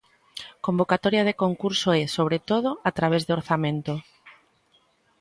[0.65, 3.93] Convocatoria de concurso e, sobre todo, a través de orzamento.